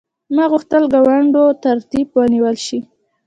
[0.35, 2.79] ما غوښتل غونډو ترتیب ونیول شي.